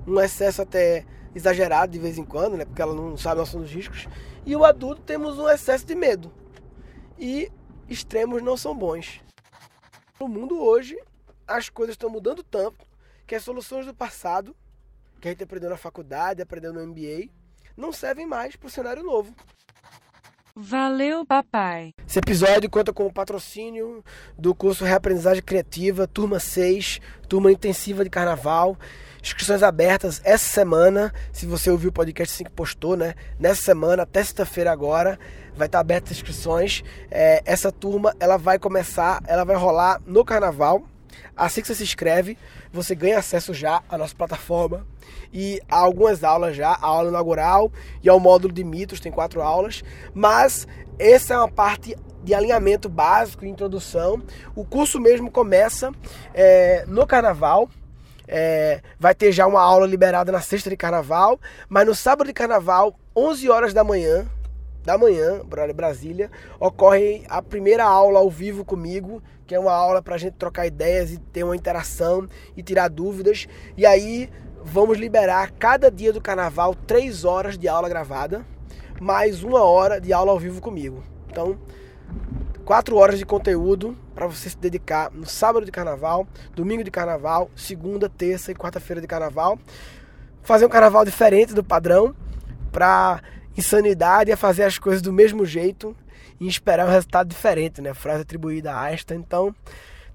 um 0.08 0.20
excesso 0.20 0.64
até 0.64 1.06
exagerado 1.36 1.92
de 1.92 2.00
vez 2.00 2.18
em 2.18 2.26
quando, 2.26 2.58
né? 2.58 2.66
Porque 2.66 2.82
ela 2.82 2.96
não 2.96 3.16
sabe 3.16 3.40
noção 3.40 3.62
dos 3.62 3.70
riscos. 3.70 4.08
E 4.44 4.56
o 4.56 4.66
adulto 4.66 5.04
temos 5.04 5.38
um 5.38 5.48
excesso 5.48 5.86
de 5.86 5.94
medo. 5.94 6.34
E 7.20 7.52
extremos 7.88 8.42
não 8.42 8.58
são 8.58 8.76
bons. 8.76 9.27
No 10.20 10.28
mundo 10.28 10.60
hoje, 10.60 10.98
as 11.48 11.70
coisas 11.70 11.94
estão 11.94 12.10
mudando 12.10 12.44
tanto 12.44 12.86
que 13.26 13.36
as 13.36 13.44
soluções 13.44 13.86
do 13.86 13.94
passado, 13.94 14.56
que 15.22 15.28
a 15.28 15.32
gente 15.32 15.44
aprendeu 15.44 15.70
na 15.70 15.78
faculdade, 15.78 16.42
aprendeu 16.42 16.74
no 16.74 16.86
MBA, 16.86 17.30
não 17.76 17.92
servem 17.92 18.26
mais 18.26 18.56
para 18.56 18.68
o 18.68 18.72
cenário 18.72 19.04
novo. 19.04 19.36
Valeu, 20.56 21.24
papai. 21.24 21.94
Esse 22.08 22.18
episódio 22.18 22.68
conta 22.68 22.92
com 22.92 23.06
o 23.06 23.14
patrocínio 23.14 24.04
do 24.36 24.56
curso 24.56 24.84
Reaprendizagem 24.84 25.44
Criativa, 25.44 26.08
turma 26.08 26.40
6, 26.40 27.00
turma 27.30 27.52
intensiva 27.52 28.04
de 28.04 28.10
carnaval. 28.10 28.76
Inscrições 29.28 29.62
abertas 29.62 30.22
essa 30.24 30.46
semana. 30.46 31.14
Se 31.34 31.46
você 31.46 31.70
ouviu 31.70 31.90
o 31.90 31.94
podcast 31.94 32.34
assim 32.34 32.46
que 32.46 32.50
postou, 32.50 32.96
né? 32.96 33.14
Nessa 33.38 33.62
semana, 33.62 34.04
até 34.04 34.24
sexta-feira 34.24 34.72
agora, 34.72 35.20
vai 35.54 35.68
estar 35.68 35.82
abertas 35.82 36.12
as 36.12 36.18
inscrições. 36.20 36.82
É, 37.12 37.42
essa 37.46 37.70
turma, 37.70 38.16
ela 38.22 38.38
vai 38.38 38.58
começar, 38.58 39.22
ela 39.28 39.44
vai 39.44 39.58
rolar 39.58 40.02
no 40.06 40.24
carnaval. 40.24 40.82
Assim 41.36 41.60
que 41.60 41.68
você 41.68 41.76
se 41.76 41.84
inscreve, 41.84 42.38
você 42.72 42.96
ganha 42.96 43.20
acesso 43.20 43.54
já 43.54 43.84
à 43.90 43.98
nossa 43.98 44.16
plataforma 44.16 44.88
e 45.34 45.60
a 45.68 45.78
algumas 45.78 46.24
aulas 46.24 46.56
já, 46.56 46.70
a 46.70 46.86
aula 46.86 47.10
inaugural 47.10 47.70
e 48.02 48.08
ao 48.08 48.22
módulo 48.22 48.54
de 48.54 48.64
mitos, 48.64 49.02
tem 49.02 49.12
quatro 49.12 49.42
aulas, 49.42 49.84
mas 50.14 50.66
essa 50.98 51.34
é 51.34 51.38
uma 51.38 51.52
parte 51.52 51.98
de 52.24 52.34
alinhamento 52.34 52.88
básico 52.88 53.46
introdução. 53.46 54.24
O 54.56 54.64
curso 54.64 55.02
mesmo 55.02 55.30
começa 55.30 55.92
é, 56.34 56.86
no 56.88 57.06
carnaval. 57.06 57.70
É, 58.28 58.82
vai 59.00 59.16
ter 59.16 59.32
já 59.32 59.48
uma 59.48 59.62
aula 59.62 59.88
liberada 59.88 60.32
na 60.32 60.42
sexta 60.42 60.70
de 60.70 60.78
carnaval, 60.78 61.40
mas 61.70 61.86
no 61.86 61.96
sábado 61.96 62.28
de 62.28 62.34
carnaval, 62.34 63.00
11 63.16 63.50
horas 63.50 63.74
da 63.74 63.84
manhã, 63.84 64.28
da 64.84 64.98
manhã, 64.98 65.42
Brasília, 65.76 66.32
ocorre 66.60 67.24
a 67.28 67.42
primeira 67.42 67.84
aula 67.84 68.20
ao 68.20 68.30
vivo 68.30 68.64
comigo, 68.64 69.22
que 69.46 69.54
é 69.54 69.60
uma 69.60 69.74
aula 69.74 70.02
para 70.02 70.16
a 70.16 70.18
gente 70.18 70.36
trocar 70.36 70.66
ideias 70.66 71.12
e 71.12 71.18
ter 71.18 71.44
uma 71.44 71.56
interação 71.56 72.28
e 72.56 72.64
tirar 72.64 72.88
dúvidas. 72.88 73.48
E 73.76 73.86
aí 73.86 74.30
vamos 74.64 74.98
liberar 74.98 75.52
cada 75.52 75.92
dia 75.92 76.14
do 76.14 76.22
carnaval 76.22 76.74
três 76.74 77.26
horas 77.26 77.58
de 77.58 77.68
aula 77.68 77.90
gravada, 77.90 78.46
mais 79.00 79.44
uma 79.44 79.62
hora 79.62 80.00
de 80.00 80.14
aula 80.14 80.32
ao 80.32 80.40
vivo 80.40 80.62
comigo. 80.62 81.04
Então, 81.30 81.58
quatro 82.68 82.98
horas 82.98 83.18
de 83.18 83.26
conteúdo 83.26 83.98
para 84.14 84.28
você 84.28 84.50
se 84.50 84.58
dedicar 84.58 85.10
no 85.10 85.26
sábado 85.26 85.66
de 85.66 85.72
carnaval, 85.72 86.28
domingo 86.54 86.84
de 86.84 86.92
carnaval, 86.92 87.50
segunda, 87.56 88.10
terça 88.10 88.52
e 88.52 88.56
quarta-feira 88.56 89.00
de 89.00 89.08
carnaval. 89.08 89.58
Fazer 90.44 90.66
um 90.66 90.70
carnaval 90.70 91.06
diferente 91.06 91.54
do 91.54 91.64
padrão, 91.64 92.14
para 92.70 93.22
insanidade 93.58 94.32
é 94.32 94.36
fazer 94.36 94.64
as 94.64 94.78
coisas 94.78 95.02
do 95.02 95.14
mesmo 95.14 95.46
jeito 95.46 95.96
e 96.42 96.46
esperar 96.46 96.86
um 96.86 96.92
resultado 96.92 97.30
diferente, 97.30 97.82
né? 97.82 97.94
Frase 97.94 98.24
atribuída 98.24 98.74
a 98.74 98.82
Einstein. 98.82 99.20
Então, 99.20 99.56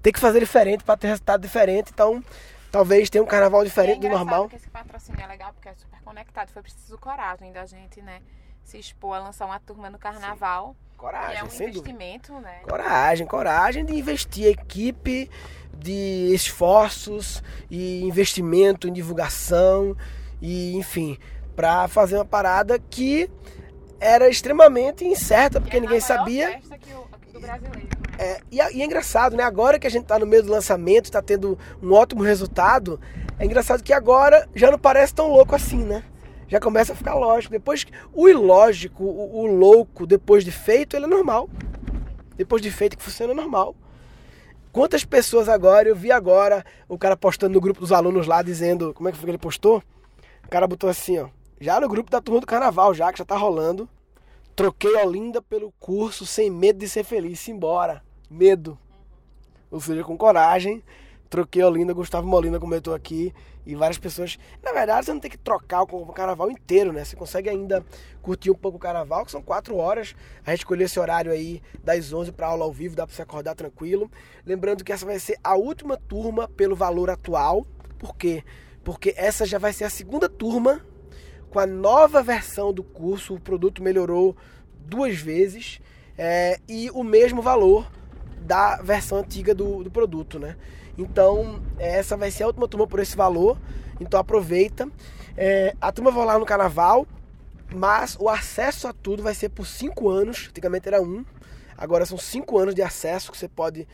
tem 0.03 0.13
que 0.13 0.19
fazer 0.19 0.39
diferente 0.39 0.83
para 0.83 0.95
ter 0.95 1.07
resultado 1.07 1.41
diferente. 1.41 1.89
Então, 1.91 2.23
talvez 2.71 3.09
tenha 3.09 3.23
um 3.23 3.27
carnaval 3.27 3.63
diferente 3.63 4.05
é 4.05 4.09
do 4.09 4.15
normal. 4.15 4.47
Que 4.47 4.57
esse 4.57 4.69
patrocínio 4.69 5.19
é 5.19 5.25
legal 5.25 5.53
porque 5.53 5.69
é 5.69 5.73
super 5.73 5.99
conectado. 6.03 6.49
Foi 6.49 6.61
preciso 6.61 6.99
coragem 6.99 7.51
da 7.51 7.65
gente, 7.65 7.99
né? 8.03 8.21
Se 8.63 8.77
expor 8.77 9.15
a 9.15 9.19
lançar 9.19 9.45
uma 9.45 9.59
turma 9.59 9.89
no 9.89 9.97
carnaval. 9.97 10.75
Sim. 10.77 10.97
Coragem, 10.97 11.37
é 11.37 11.43
um 11.43 11.49
sem 11.49 11.67
investimento, 11.67 12.31
dúvida. 12.31 12.49
né? 12.49 12.59
Coragem, 12.63 13.27
coragem 13.27 13.85
de 13.85 13.93
investir 13.93 14.47
equipe, 14.47 15.29
de 15.77 16.31
esforços 16.33 17.43
e 17.69 18.03
investimento 18.05 18.87
em 18.87 18.93
divulgação 18.93 19.97
e 20.41 20.77
enfim, 20.77 21.17
para 21.55 21.89
fazer 21.89 22.15
uma 22.15 22.25
parada 22.25 22.79
que 22.79 23.29
era 23.99 24.29
extremamente 24.29 25.05
incerta, 25.05 25.59
porque 25.59 25.77
é 25.77 25.79
ninguém 25.79 25.99
sabia. 25.99 26.59
do 27.31 27.39
brasileiro. 27.39 27.89
É, 28.17 28.39
e, 28.51 28.57
e, 28.57 28.81
é 28.81 28.85
engraçado, 28.85 29.35
né? 29.35 29.43
Agora 29.43 29.79
que 29.79 29.87
a 29.87 29.89
gente 29.89 30.03
está 30.03 30.19
no 30.19 30.25
meio 30.25 30.43
do 30.43 30.51
lançamento, 30.51 31.05
está 31.05 31.21
tendo 31.21 31.57
um 31.81 31.91
ótimo 31.93 32.21
resultado, 32.21 32.99
é 33.39 33.45
engraçado 33.45 33.83
que 33.83 33.91
agora 33.91 34.47
já 34.53 34.69
não 34.71 34.77
parece 34.77 35.13
tão 35.13 35.27
louco 35.27 35.55
assim, 35.55 35.83
né? 35.83 36.03
Já 36.47 36.59
começa 36.59 36.93
a 36.93 36.95
ficar 36.95 37.15
lógico. 37.15 37.51
Depois, 37.51 37.85
o 38.13 38.27
ilógico, 38.27 39.03
o, 39.03 39.41
o 39.41 39.45
louco, 39.45 40.05
depois 40.05 40.43
de 40.43 40.51
feito, 40.51 40.95
ele 40.95 41.05
é 41.05 41.07
normal. 41.07 41.49
Depois 42.35 42.61
de 42.61 42.71
feito 42.71 42.97
que 42.97 43.03
funciona 43.03 43.33
é 43.33 43.35
normal. 43.35 43.75
Quantas 44.71 45.05
pessoas 45.05 45.47
agora, 45.47 45.87
eu 45.87 45.95
vi 45.95 46.11
agora 46.11 46.65
o 46.89 46.97
cara 46.97 47.15
postando 47.15 47.53
no 47.53 47.61
grupo 47.61 47.79
dos 47.79 47.91
alunos 47.91 48.25
lá, 48.25 48.41
dizendo, 48.41 48.93
como 48.93 49.07
é 49.07 49.11
que 49.11 49.17
foi 49.17 49.25
que 49.25 49.31
ele 49.31 49.37
postou? 49.37 49.83
O 50.43 50.49
cara 50.49 50.67
botou 50.67 50.89
assim, 50.89 51.19
ó. 51.19 51.27
Já 51.59 51.79
no 51.79 51.87
grupo 51.87 52.09
da 52.09 52.19
turma 52.19 52.41
do 52.41 52.47
carnaval, 52.47 52.93
já 52.93 53.11
que 53.11 53.19
já 53.19 53.25
tá 53.25 53.37
rolando. 53.37 53.87
Troquei 54.55 54.95
Olinda 54.95 55.41
pelo 55.41 55.71
curso 55.79 56.25
sem 56.25 56.49
medo 56.49 56.79
de 56.79 56.89
ser 56.89 57.03
feliz. 57.03 57.39
Simbora. 57.39 58.03
Medo. 58.29 58.77
Ou 59.71 59.79
seja, 59.79 60.03
com 60.03 60.17
coragem. 60.17 60.83
Troquei 61.29 61.63
Olinda, 61.63 61.93
Gustavo 61.93 62.27
Molina 62.27 62.59
comentou 62.59 62.93
aqui. 62.93 63.33
E 63.65 63.75
várias 63.75 63.97
pessoas. 63.97 64.37
Na 64.61 64.73
verdade, 64.73 65.05
você 65.05 65.13
não 65.13 65.19
tem 65.19 65.31
que 65.31 65.37
trocar 65.37 65.83
o 65.83 66.13
carnaval 66.13 66.51
inteiro, 66.51 66.91
né? 66.91 67.05
Você 67.05 67.15
consegue 67.15 67.49
ainda 67.49 67.83
curtir 68.21 68.51
um 68.51 68.55
pouco 68.55 68.77
o 68.77 68.79
carnaval, 68.79 69.25
que 69.25 69.31
são 69.31 69.41
quatro 69.41 69.77
horas. 69.77 70.15
A 70.45 70.51
gente 70.51 70.59
escolheu 70.59 70.85
esse 70.85 70.99
horário 70.99 71.31
aí 71.31 71.61
das 71.83 72.11
11 72.11 72.31
para 72.33 72.47
aula 72.47 72.65
ao 72.65 72.73
vivo, 72.73 72.95
dá 72.95 73.05
para 73.05 73.15
você 73.15 73.21
acordar 73.21 73.55
tranquilo. 73.55 74.11
Lembrando 74.45 74.83
que 74.83 74.91
essa 74.91 75.05
vai 75.05 75.19
ser 75.19 75.37
a 75.43 75.55
última 75.55 75.97
turma 75.97 76.47
pelo 76.47 76.75
valor 76.75 77.09
atual. 77.09 77.65
Por 77.97 78.15
quê? 78.17 78.43
Porque 78.83 79.13
essa 79.15 79.45
já 79.45 79.57
vai 79.57 79.71
ser 79.71 79.85
a 79.85 79.89
segunda 79.89 80.27
turma 80.27 80.85
com 81.53 81.59
a 81.59 81.67
nova 81.67 82.23
versão 82.23 82.73
do 82.73 82.83
curso, 82.83 83.35
o 83.35 83.39
produto 83.39 83.83
melhorou 83.83 84.35
duas 84.87 85.17
vezes 85.17 85.79
é, 86.17 86.59
e 86.67 86.89
o 86.89 87.03
mesmo 87.03 87.43
valor 87.43 87.91
da 88.43 88.77
versão 88.77 89.19
antiga 89.19 89.53
do, 89.55 89.83
do 89.83 89.91
produto, 89.91 90.37
né? 90.37 90.55
Então, 90.97 91.61
essa 91.79 92.15
vai 92.15 92.29
ser 92.29 92.43
a 92.43 92.47
última 92.47 92.67
turma 92.67 92.85
por 92.85 92.99
esse 92.99 93.15
valor. 93.15 93.57
Então, 93.99 94.19
aproveita. 94.19 94.87
É, 95.35 95.75
a 95.81 95.91
turma 95.91 96.11
vai 96.11 96.25
lá 96.25 96.37
no 96.37 96.45
carnaval, 96.45 97.07
mas 97.73 98.15
o 98.19 98.29
acesso 98.29 98.87
a 98.87 98.93
tudo 98.93 99.23
vai 99.23 99.33
ser 99.33 99.49
por 99.49 99.65
cinco 99.65 100.09
anos. 100.09 100.47
Antigamente 100.49 100.87
era 100.87 101.01
um, 101.01 101.25
agora 101.77 102.05
são 102.05 102.17
cinco 102.17 102.59
anos 102.59 102.75
de 102.75 102.81
acesso 102.81 103.31
que 103.31 103.37
você 103.37 103.47
pode 103.47 103.87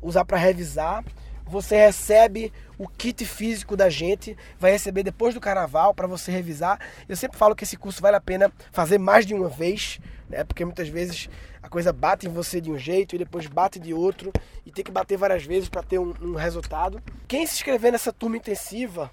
usar 0.00 0.24
para 0.24 0.38
revisar. 0.38 1.04
Você 1.46 1.76
recebe 1.76 2.52
o 2.78 2.88
kit 2.88 3.24
físico 3.24 3.76
da 3.76 3.90
gente, 3.90 4.36
vai 4.58 4.72
receber 4.72 5.02
depois 5.02 5.34
do 5.34 5.40
carnaval 5.40 5.92
para 5.92 6.06
você 6.06 6.30
revisar. 6.30 6.78
Eu 7.08 7.16
sempre 7.16 7.36
falo 7.36 7.54
que 7.54 7.64
esse 7.64 7.76
curso 7.76 8.00
vale 8.00 8.16
a 8.16 8.20
pena 8.20 8.52
fazer 8.72 8.98
mais 8.98 9.26
de 9.26 9.34
uma 9.34 9.48
vez, 9.48 10.00
né? 10.28 10.44
Porque 10.44 10.64
muitas 10.64 10.88
vezes 10.88 11.28
a 11.62 11.68
coisa 11.68 11.92
bate 11.92 12.26
em 12.26 12.30
você 12.30 12.60
de 12.60 12.70
um 12.70 12.78
jeito 12.78 13.14
e 13.14 13.18
depois 13.18 13.46
bate 13.46 13.78
de 13.78 13.92
outro 13.92 14.32
e 14.64 14.70
tem 14.70 14.84
que 14.84 14.90
bater 14.90 15.18
várias 15.18 15.44
vezes 15.44 15.68
para 15.68 15.82
ter 15.82 15.98
um, 15.98 16.14
um 16.22 16.34
resultado. 16.34 17.02
Quem 17.28 17.46
se 17.46 17.54
inscrever 17.54 17.92
nessa 17.92 18.12
turma 18.12 18.36
intensiva 18.36 19.10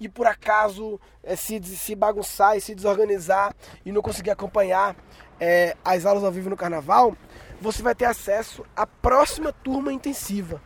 e 0.00 0.08
por 0.08 0.26
acaso 0.26 1.00
é, 1.22 1.34
se, 1.34 1.60
se 1.62 1.94
bagunçar 1.94 2.56
e 2.56 2.60
se 2.60 2.74
desorganizar 2.74 3.54
e 3.84 3.90
não 3.90 4.02
conseguir 4.02 4.30
acompanhar 4.30 4.96
é, 5.40 5.76
as 5.84 6.04
aulas 6.04 6.24
ao 6.24 6.32
vivo 6.32 6.50
no 6.50 6.56
carnaval, 6.56 7.16
você 7.60 7.82
vai 7.82 7.94
ter 7.94 8.04
acesso 8.04 8.64
à 8.76 8.86
próxima 8.86 9.52
turma 9.52 9.92
intensiva. 9.92 10.62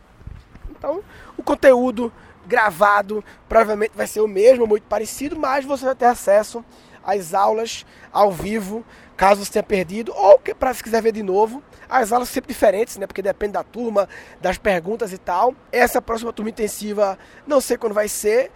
Então, 0.83 1.01
o 1.37 1.41
conteúdo 1.41 2.11
gravado 2.45 3.23
provavelmente 3.47 3.93
vai 3.95 4.05
ser 4.05 4.19
o 4.19 4.27
mesmo, 4.27 4.67
muito 4.67 4.83
parecido, 4.83 5.39
mas 5.39 5.63
você 5.63 5.85
vai 5.85 5.95
ter 5.95 6.07
acesso 6.07 6.63
às 7.01 7.33
aulas 7.33 7.85
ao 8.11 8.33
vivo, 8.33 8.83
caso 9.15 9.45
você 9.45 9.53
tenha 9.53 9.63
perdido, 9.63 10.11
ou 10.13 10.37
para 10.59 10.73
se 10.73 10.83
quiser 10.83 11.01
ver 11.01 11.13
de 11.13 11.23
novo. 11.23 11.63
As 11.87 12.11
aulas 12.11 12.27
sempre 12.27 12.49
diferentes, 12.49 12.97
né? 12.97 13.07
Porque 13.07 13.21
depende 13.21 13.53
da 13.53 13.63
turma, 13.63 14.09
das 14.41 14.57
perguntas 14.57 15.13
e 15.13 15.17
tal. 15.17 15.55
Essa 15.71 16.01
próxima 16.01 16.33
turma 16.33 16.49
intensiva, 16.49 17.17
não 17.47 17.61
sei 17.61 17.77
quando 17.77 17.93
vai 17.93 18.09
ser. 18.09 18.51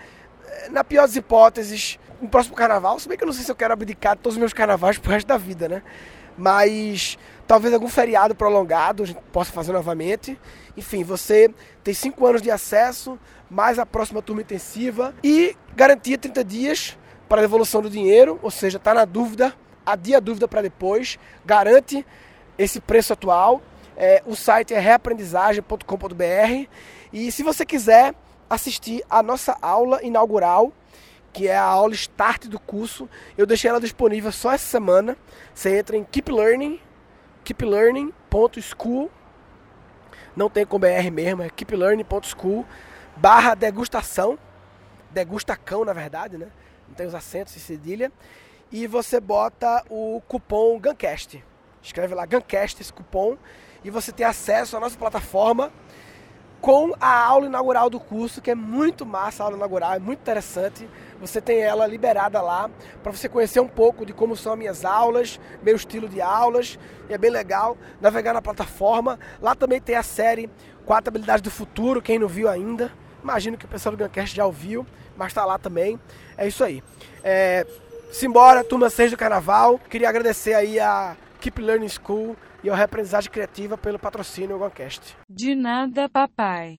Na 0.70 0.84
pior 0.84 1.04
das 1.04 1.16
hipóteses, 1.16 1.98
no 2.22 2.28
próximo 2.28 2.58
carnaval, 2.58 3.00
se 3.00 3.08
bem 3.08 3.18
que 3.18 3.24
eu 3.24 3.28
não 3.28 3.34
sei 3.34 3.46
se 3.46 3.52
eu 3.52 3.56
quero 3.56 3.72
abdicar 3.72 4.18
de 4.18 4.22
todos 4.22 4.36
os 4.36 4.40
meus 4.40 4.52
carnavais 4.52 4.98
pro 4.98 5.12
resto 5.12 5.28
da 5.28 5.38
vida, 5.38 5.70
né? 5.70 5.82
Mas 6.38 7.18
talvez 7.48 7.74
algum 7.74 7.88
feriado 7.88 8.36
prolongado 8.36 9.04
a 9.04 9.06
gente 9.06 9.20
possa 9.32 9.52
fazer 9.52 9.72
novamente. 9.72 10.40
Enfim, 10.76 11.04
você 11.04 11.50
tem 11.84 11.94
5 11.94 12.26
anos 12.26 12.42
de 12.42 12.52
acesso, 12.52 13.18
mais 13.50 13.80
a 13.80 13.86
próxima 13.86 14.22
turma 14.22 14.42
intensiva 14.42 15.16
e 15.24 15.56
garantia 15.76 16.18
30 16.18 16.44
dias 16.44 16.98
para 17.28 17.40
a 17.40 17.42
devolução 17.42 17.82
do 17.82 17.90
dinheiro, 17.90 18.40
ou 18.42 18.52
seja, 18.52 18.78
está 18.78 18.94
na 18.94 19.06
dúvida, 19.06 19.54
adia 19.86 20.18
a 20.18 20.20
dúvida 20.20 20.48
para 20.48 20.62
depois, 20.62 21.18
garante 21.46 22.06
esse 22.58 22.80
preço 22.80 23.14
atual. 23.14 23.62
É, 23.96 24.22
o 24.26 24.36
site 24.36 24.74
é 24.74 24.80
reaprendizagem.com.br 24.80 26.70
e 27.12 27.32
se 27.32 27.42
você 27.42 27.66
quiser 27.66 28.14
assistir 28.50 29.04
a 29.10 29.24
nossa 29.24 29.58
aula 29.62 30.04
inaugural, 30.04 30.72
que 31.38 31.48
é 31.48 31.56
a 31.56 31.64
aula 31.64 31.94
start 31.94 32.48
do 32.48 32.60
curso, 32.60 33.08
eu 33.38 33.46
deixei 33.46 33.70
ela 33.70 33.80
disponível 33.80 34.32
só 34.32 34.54
essa 34.54 34.66
semana. 34.66 35.16
Você 35.54 35.78
entra 35.78 35.96
em 35.96 36.04
Keep 36.04 36.32
Learning, 36.32 36.82
não 40.36 40.50
tem 40.50 40.66
com 40.66 40.80
BR 40.80 41.12
mesmo, 41.12 41.44
é 41.44 41.50
keeplearning.school, 41.50 42.66
barra 43.16 43.54
degustação, 43.54 44.38
degustacão 45.12 45.86
na 45.86 45.94
verdade, 45.94 46.40
né? 46.40 46.48
Não 46.88 46.96
tem 46.96 47.06
os 47.06 47.14
acentos 47.14 47.56
e 47.56 47.60
cedilha. 47.60 48.12
E 48.72 48.88
você 48.88 49.20
bota 49.20 49.84
o 49.92 50.20
cupom 50.28 50.80
GANCAST. 50.80 51.44
Escreve 51.84 52.16
lá 52.16 52.26
GANCAST 52.26 52.82
esse 52.82 52.92
cupom 52.92 53.38
e 53.84 53.92
você 53.92 54.12
tem 54.12 54.26
acesso 54.26 54.76
à 54.76 54.80
nossa 54.80 54.98
plataforma 54.98 55.72
com 56.62 56.94
a 57.00 57.26
aula 57.26 57.46
inaugural 57.46 57.90
do 57.90 58.00
curso, 58.00 58.42
que 58.42 58.52
é 58.52 58.56
muito 58.56 59.06
massa 59.06 59.44
a 59.44 59.46
aula 59.46 59.58
inaugural, 59.58 59.94
é 59.94 60.00
muito 60.00 60.20
interessante. 60.20 60.90
Você 61.20 61.42
tem 61.42 61.62
ela 61.62 61.88
liberada 61.88 62.42
lá 62.42 62.70
para 63.02 63.12
você 63.12 63.28
conhecer 63.28 63.60
um 63.60 63.68
pouco 63.68 64.06
de 64.06 64.14
como 64.14 64.36
são 64.36 64.54
as 64.54 64.60
minhas 64.60 64.86
aulas, 64.86 65.40
meu 65.64 65.76
estilo 65.76 66.08
de 66.08 66.22
aulas, 66.22 66.78
e 67.10 67.14
é 67.14 67.18
bem 67.18 67.32
legal 67.32 67.78
navegar 68.00 68.34
na 68.34 68.42
plataforma. 68.42 69.20
Lá 69.42 69.56
também 69.56 69.82
tem 69.82 69.96
a 69.96 70.04
série 70.04 70.50
Quatro 70.86 71.10
Habilidades 71.10 71.42
do 71.42 71.52
Futuro, 71.52 72.02
quem 72.02 72.20
não 72.20 72.28
viu 72.28 72.48
ainda. 72.48 72.92
Imagino 73.22 73.58
que 73.58 73.66
o 73.66 73.68
pessoal 73.68 73.96
do 73.96 74.04
Guncast 74.04 74.36
já 74.36 74.46
ouviu, 74.46 74.86
mas 75.18 75.28
está 75.28 75.44
lá 75.44 75.58
também. 75.58 76.00
É 76.38 76.48
isso 76.48 76.64
aí. 76.64 76.84
É, 77.24 77.66
simbora, 78.12 78.64
turma 78.64 78.90
6 78.90 79.12
do 79.12 79.18
Carnaval. 79.18 79.80
Queria 79.90 80.08
agradecer 80.08 80.54
aí 80.54 80.80
a 80.80 81.18
Keep 81.42 81.62
Learning 81.62 81.90
School 81.90 82.38
e 82.64 82.70
ao 82.70 82.76
Reaprendizagem 82.76 83.32
Criativa 83.32 83.78
pelo 83.78 84.00
patrocínio 84.00 84.58
Guncast. 84.58 85.18
De 85.30 85.56
nada, 85.56 86.08
papai. 86.08 86.78